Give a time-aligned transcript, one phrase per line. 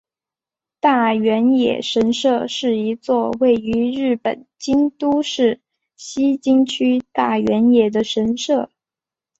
[0.79, 5.61] 大原野神社是一座位于日本京都市
[5.95, 8.71] 西京区大原野的神社。